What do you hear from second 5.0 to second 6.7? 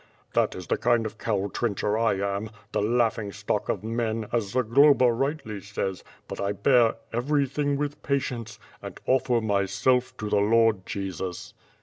rightly says, but I